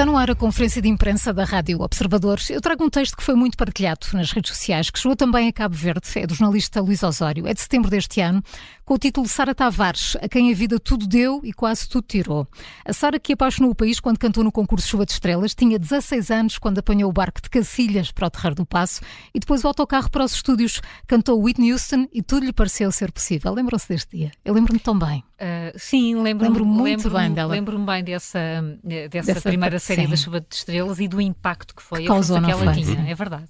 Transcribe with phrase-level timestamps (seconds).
[0.00, 2.40] Está no ar a conferência de imprensa da Rádio Observador.
[2.48, 5.52] Eu trago um texto que foi muito partilhado nas redes sociais, que chegou também a
[5.52, 8.42] Cabo Verde, é do jornalista Luís Osório, é de setembro deste ano,
[8.82, 12.48] com o título Sara Tavares, a quem a vida tudo deu e quase tudo tirou.
[12.82, 16.30] A Sara, que apaixonou o país quando cantou no concurso Chuva de Estrelas, tinha 16
[16.30, 19.02] anos quando apanhou o barco de Cacilhas para o Terreiro do Passo
[19.34, 23.12] e depois o autocarro para os estúdios, cantou Whitney Houston e tudo lhe pareceu ser
[23.12, 23.52] possível.
[23.52, 24.30] Lembram-se deste dia?
[24.46, 25.22] Eu lembro-me tão bem.
[25.40, 27.52] Uh, sim, lembro-me lembro muito lembro bem dela.
[27.52, 28.38] Lembro-me bem dessa,
[28.84, 30.10] dessa, dessa primeira série sim.
[30.10, 32.82] da Chuva de Estrelas e do impacto que foi que causou, a que ela foi?
[32.82, 33.48] tinha, é verdade.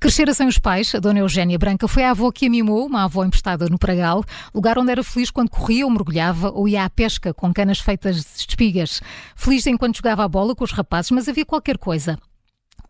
[0.00, 3.04] Crescera sem os pais, a dona Eugénia Branca foi a avó que a mimou, uma
[3.04, 6.90] avó emprestada no Pragal, lugar onde era feliz quando corria ou mergulhava ou ia à
[6.90, 9.00] pesca com canas feitas de espigas.
[9.36, 12.18] Feliz enquanto jogava a bola com os rapazes, mas havia qualquer coisa.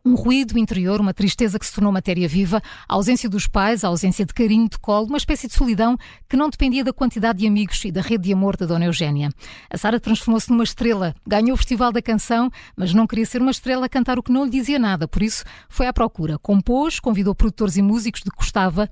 [0.05, 3.89] Um ruído interior, uma tristeza que se tornou matéria viva, a ausência dos pais, a
[3.89, 7.47] ausência de carinho, de colo, uma espécie de solidão que não dependia da quantidade de
[7.47, 9.29] amigos e da rede de amor da Dona Eugénia.
[9.69, 13.51] A Sara transformou-se numa estrela, ganhou o Festival da Canção, mas não queria ser uma
[13.51, 16.39] estrela a cantar o que não lhe dizia nada, por isso foi à procura.
[16.39, 18.89] Compôs, convidou produtores e músicos de que gostava,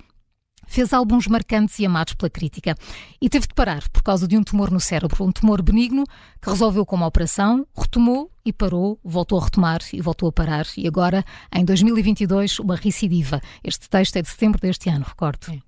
[0.69, 2.77] fez álbuns marcantes e amados pela crítica.
[3.20, 6.05] E teve de parar por causa de um tumor no cérebro, um tumor benigno
[6.41, 10.66] que resolveu com uma operação, retomou e parou, voltou a retomar e voltou a parar.
[10.77, 13.41] E agora, em 2022, uma recidiva.
[13.64, 15.52] Este texto é de setembro deste ano, recordo.
[15.52, 15.67] É.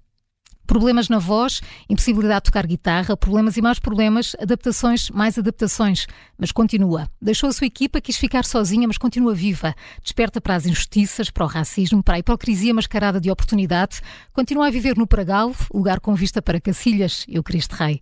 [0.66, 6.06] Problemas na voz, impossibilidade de tocar guitarra, problemas e mais problemas, adaptações, mais adaptações.
[6.38, 7.08] Mas continua.
[7.20, 9.74] Deixou a sua equipa, quis ficar sozinha, mas continua viva.
[10.02, 14.00] Desperta para as injustiças, para o racismo, para a hipocrisia mascarada de oportunidade.
[14.32, 18.00] Continua a viver no Pragal, lugar com vista para Cacilhas e o Cristo Rei.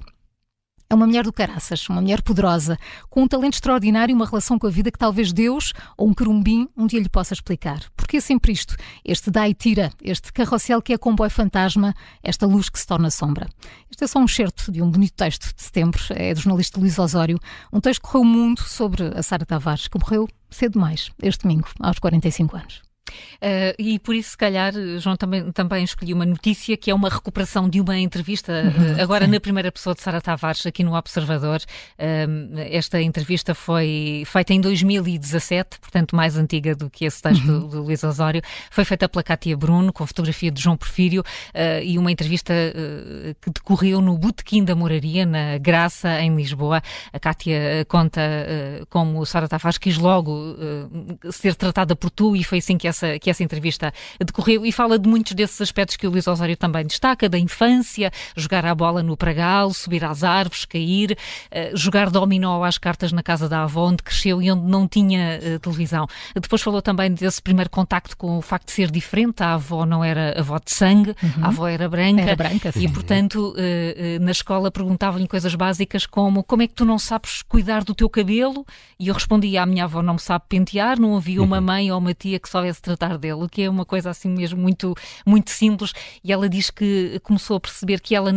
[0.90, 2.78] É uma mulher do caraças, uma mulher poderosa,
[3.10, 6.14] com um talento extraordinário e uma relação com a vida que talvez Deus ou um
[6.14, 7.84] querumbim um dia lhe possa explicar.
[7.94, 12.46] Porque é sempre isto, este dá e tira, este carrossel que é comboio fantasma, esta
[12.46, 13.50] luz que se torna sombra.
[13.90, 16.98] Este é só um certo de um bonito texto de setembro, é do jornalista Luís
[16.98, 17.38] Osório,
[17.70, 21.42] um texto que correu o mundo sobre a Sara Tavares, que morreu cedo demais, este
[21.42, 22.87] domingo, aos 45 anos.
[23.08, 27.08] Uh, e por isso, se calhar, João também, também escolhi uma notícia que é uma
[27.08, 31.60] recuperação de uma entrevista, uh, agora na primeira pessoa de Sara Tavares, aqui no Observador.
[31.98, 37.68] Uh, esta entrevista foi feita em 2017, portanto, mais antiga do que esse texto uhum.
[37.68, 38.42] do, Luís Osório.
[38.70, 41.22] Foi feita pela Cátia Bruno, com fotografia de João Porfírio,
[41.82, 42.52] e uma entrevista
[43.40, 46.82] que decorreu no Botequim da Moraria, na Graça, em Lisboa.
[47.12, 48.20] A Cátia conta
[48.90, 50.56] como Sara Tavares quis logo
[51.30, 54.72] ser tratada por tu, e foi assim que essa essa, que essa entrevista decorreu e
[54.72, 58.74] fala de muitos desses aspectos que o Luís Osório também destaca, da infância, jogar a
[58.74, 63.62] bola no pragal, subir às árvores, cair, uh, jogar dominó às cartas na casa da
[63.62, 66.06] avó, onde cresceu e onde não tinha uh, televisão.
[66.34, 70.02] Depois falou também desse primeiro contacto com o facto de ser diferente, a avó não
[70.02, 71.44] era avó de sangue, uhum.
[71.44, 76.42] a avó era branca, era branca e portanto uh, na escola perguntavam-lhe coisas básicas como
[76.42, 78.66] como é que tu não sabes cuidar do teu cabelo?
[78.98, 81.62] E eu respondia, a minha avó não me sabe pentear, não havia uma uhum.
[81.62, 84.60] mãe ou uma tia que soubesse tratar dele, o que é uma coisa assim mesmo
[84.60, 84.94] muito,
[85.26, 85.92] muito simples.
[86.24, 88.32] E ela diz que começou a perceber que ela,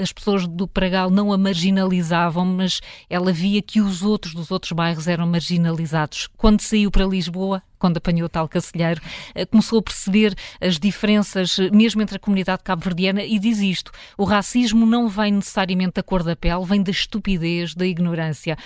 [0.00, 4.72] as pessoas do Pragal não a marginalizavam, mas ela via que os outros dos outros
[4.72, 6.28] bairros eram marginalizados.
[6.36, 9.00] Quando saiu para Lisboa, quando apanhou tal Cacilheiro,
[9.34, 14.24] eh, começou a perceber as diferenças mesmo entre a comunidade cabo-verdiana e diz isto: o
[14.24, 18.56] racismo não vem necessariamente da cor da pele, vem da estupidez, da ignorância.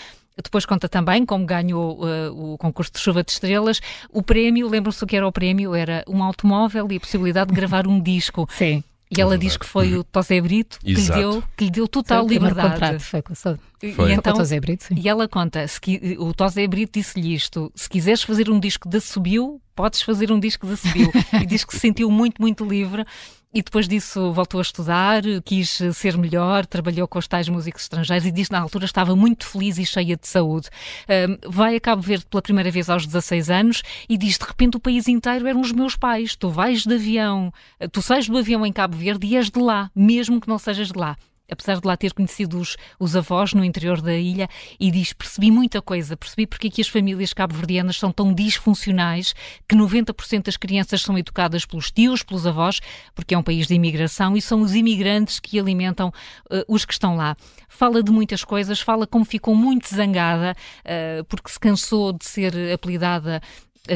[0.43, 3.81] Depois conta também como ganhou uh, o concurso de chuva de estrelas.
[4.11, 5.75] O prémio, lembram-se o que era o prémio?
[5.75, 8.49] Era um automóvel e a possibilidade de gravar um disco.
[8.57, 8.83] Sim.
[9.11, 12.25] E ela diz que foi o Tosé Brito que lhe, deu, que lhe deu total
[12.25, 12.73] foi liberdade.
[12.73, 13.57] Contrato, foi com, foi.
[13.83, 14.95] E, então, com o Tosé Brito, sim.
[14.99, 15.81] e ela conta, se,
[16.19, 20.39] o Tosé Brito disse-lhe isto, se quiseres fazer um disco da Subiu, podes fazer um
[20.39, 21.11] disco da Subiu.
[21.41, 23.07] e diz que se sentiu muito, muito livre
[23.53, 28.27] e depois disso voltou a estudar, quis ser melhor, trabalhou com os tais músicos estrangeiros
[28.27, 30.69] e diz na altura estava muito feliz e cheia de saúde.
[31.49, 34.81] vai a Cabo Verde pela primeira vez aos 16 anos e diz de repente o
[34.81, 36.37] país inteiro eram os meus pais.
[36.37, 37.53] Tu vais de avião,
[37.91, 40.89] tu sais do avião em Cabo Verde e és de lá, mesmo que não sejas
[40.89, 41.17] de lá
[41.51, 44.49] apesar de lá ter conhecido os, os avós no interior da ilha,
[44.79, 49.35] e diz: percebi muita coisa, percebi porque é que as famílias cabo-verdianas são tão disfuncionais
[49.69, 52.81] que 90% das crianças são educadas pelos tios, pelos avós,
[53.15, 56.93] porque é um país de imigração e são os imigrantes que alimentam uh, os que
[56.93, 57.37] estão lá.
[57.69, 60.55] Fala de muitas coisas, fala como ficou muito zangada
[60.85, 63.41] uh, porque se cansou de ser apelidada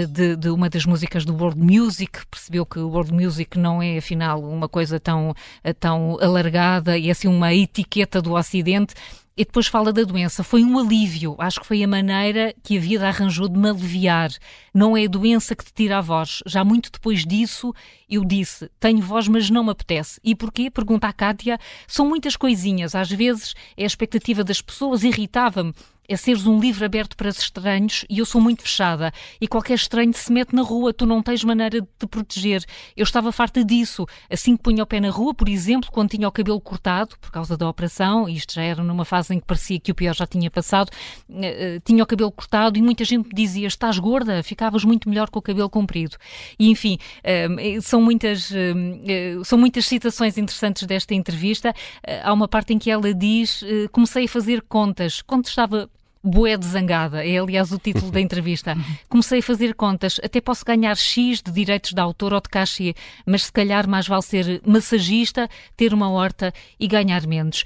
[0.06, 3.99] de, de, uma das músicas do World Music, percebeu que o World Music não é,
[3.99, 8.94] afinal, uma coisa tão, eh, tão alargada e assim uma etiqueta do Ocidente.
[9.35, 10.44] E depois fala da doença.
[10.44, 11.35] Foi um alívio.
[11.39, 14.31] Acho que foi a maneira que a vida arranjou de me aliviar.
[14.75, 16.43] Não é a doença que te tira a voz.
[16.47, 17.73] Já muito depois disso,
[18.11, 20.21] eu disse: tenho voz, mas não me apetece.
[20.23, 20.71] E porquê?
[20.71, 21.59] Pergunta a Kátia.
[21.89, 22.94] São muitas coisinhas.
[22.94, 25.73] Às vezes é a expectativa das pessoas, irritava-me
[26.12, 29.12] é seres um livro aberto para estranhos e eu sou muito fechada.
[29.41, 32.64] E qualquer estranho se mete na rua, tu não tens maneira de te proteger.
[32.97, 34.06] Eu estava farta disso.
[34.31, 37.31] Assim que punha o pé na rua, por exemplo, quando tinha o cabelo cortado, por
[37.31, 40.26] causa da operação, isto já era numa fase em que parecia que o pior já
[40.26, 40.91] tinha passado,
[41.29, 45.31] uh, tinha o cabelo cortado e muita gente me dizia: estás gorda, ficavas muito melhor
[45.31, 46.17] com o cabelo comprido.
[46.58, 51.75] E enfim, uh, são muitas, uh, são muitas citações interessantes desta entrevista.
[52.23, 55.88] há uma parte em que ela diz: comecei a fazer contas, quando estava
[56.24, 58.76] Boé de Zangada, é aliás o título da entrevista.
[59.08, 62.94] Comecei a fazer contas, até posso ganhar X de direitos de autor ou de cachê,
[63.26, 67.64] mas se calhar mais vale ser massagista, ter uma horta e ganhar menos.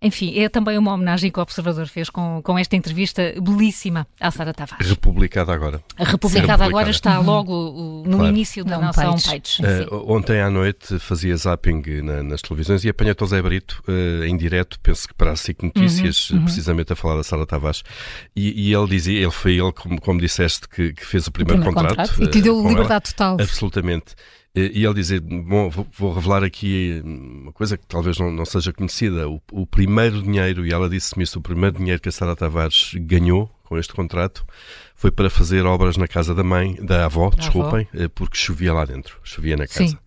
[0.00, 4.30] Enfim, é também uma homenagem que o Observador fez com, com esta entrevista belíssima à
[4.30, 4.88] Sara Tavares.
[4.88, 5.82] Republicada agora.
[5.98, 8.32] A republicada Sim, agora está logo no claro.
[8.32, 9.62] início da Não nossa homepage.
[9.62, 14.24] Uh, ontem à noite fazia zapping na, nas televisões e apanhei o Zé Brito uh,
[14.24, 16.44] em direto, penso que para a SIC Notícias, uhum, uhum.
[16.44, 17.82] precisamente a falar da Sara Tavares.
[18.34, 21.62] E, e, ele dizia, ele foi ele, como, como disseste, que, que fez o primeiro,
[21.62, 22.10] o primeiro contrato.
[22.10, 22.28] contrato.
[22.28, 23.00] E que lhe deu liberdade ela.
[23.00, 23.36] total.
[23.40, 24.14] Absolutamente.
[24.56, 28.72] E ele dizer, bom, vou, vou, revelar aqui uma coisa que talvez não, não seja
[28.72, 29.28] conhecida.
[29.28, 32.92] O, o, primeiro dinheiro, e ela disse-me isso, o primeiro dinheiro que a Sara Tavares
[32.94, 34.46] ganhou com este contrato
[34.94, 38.04] foi para fazer obras na casa da mãe, da avó, da desculpem, avó.
[38.04, 39.88] Eh, porque chovia lá dentro, chovia na casa.
[39.88, 39.98] Sim.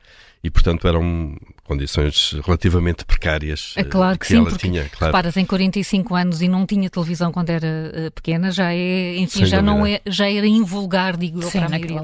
[0.43, 1.35] E portanto eram
[1.69, 4.85] condições relativamente precárias é claro que, que sim, ela tinha.
[4.85, 5.05] Claro.
[5.13, 9.39] Repara, tem 45 anos e não tinha televisão quando era uh, pequena, já é, enfim,
[9.39, 9.77] Sem já dúvida.
[9.77, 12.01] não é, já era invulgar, digo eu, para a maioria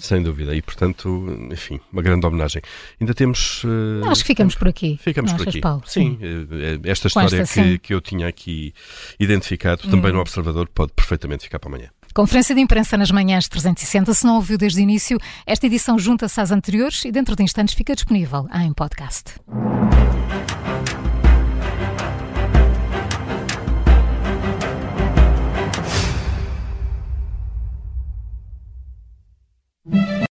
[0.00, 2.62] Sem dúvida, e portanto, enfim, uma grande homenagem.
[3.00, 3.64] Ainda temos...
[3.64, 4.98] Uh, Acho que ficamos por aqui.
[5.02, 5.60] Ficamos por aqui.
[5.60, 5.82] Paulo?
[5.84, 6.80] Sim, sim.
[6.84, 8.72] Esta história esta, que, que eu tinha aqui
[9.20, 10.14] identificado, também hum.
[10.14, 11.90] no Observador, pode perfeitamente ficar para amanhã.
[12.14, 14.12] Conferência de imprensa nas manhãs 360.
[14.12, 17.74] Se não ouviu desde o início, esta edição junta-se às anteriores e dentro de instantes
[17.74, 19.34] fica disponível em podcast.